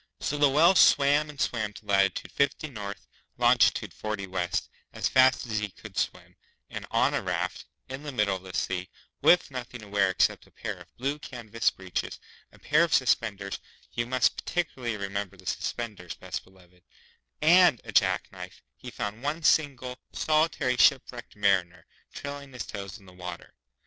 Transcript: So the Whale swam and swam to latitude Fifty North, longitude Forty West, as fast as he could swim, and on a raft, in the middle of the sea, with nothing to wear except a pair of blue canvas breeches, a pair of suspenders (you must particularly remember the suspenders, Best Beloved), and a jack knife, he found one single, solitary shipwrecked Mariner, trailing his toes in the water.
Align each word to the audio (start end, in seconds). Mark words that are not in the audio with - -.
So 0.19 0.35
the 0.39 0.49
Whale 0.49 0.73
swam 0.73 1.29
and 1.29 1.39
swam 1.39 1.73
to 1.73 1.85
latitude 1.85 2.31
Fifty 2.31 2.67
North, 2.67 3.05
longitude 3.37 3.93
Forty 3.93 4.25
West, 4.25 4.67
as 4.93 5.07
fast 5.07 5.45
as 5.45 5.59
he 5.59 5.69
could 5.69 5.95
swim, 5.95 6.35
and 6.71 6.87
on 6.89 7.13
a 7.13 7.21
raft, 7.21 7.65
in 7.87 8.01
the 8.01 8.11
middle 8.11 8.35
of 8.35 8.41
the 8.41 8.55
sea, 8.57 8.89
with 9.21 9.51
nothing 9.51 9.79
to 9.81 9.87
wear 9.87 10.09
except 10.09 10.47
a 10.47 10.51
pair 10.51 10.73
of 10.79 10.95
blue 10.97 11.19
canvas 11.19 11.69
breeches, 11.69 12.19
a 12.51 12.57
pair 12.57 12.83
of 12.83 12.95
suspenders 12.95 13.59
(you 13.91 14.07
must 14.07 14.35
particularly 14.35 14.97
remember 14.97 15.37
the 15.37 15.45
suspenders, 15.45 16.15
Best 16.15 16.43
Beloved), 16.43 16.81
and 17.39 17.79
a 17.83 17.91
jack 17.91 18.31
knife, 18.31 18.63
he 18.75 18.89
found 18.89 19.21
one 19.21 19.43
single, 19.43 19.99
solitary 20.13 20.77
shipwrecked 20.77 21.35
Mariner, 21.35 21.85
trailing 22.11 22.53
his 22.53 22.65
toes 22.65 22.97
in 22.97 23.05
the 23.05 23.13
water. 23.13 23.53